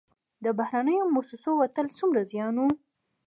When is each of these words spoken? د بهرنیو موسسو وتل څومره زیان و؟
د 0.43 0.45
بهرنیو 0.59 1.11
موسسو 1.15 1.51
وتل 1.61 1.87
څومره 1.99 2.21
زیان 2.31 2.55
و؟ 2.59 2.63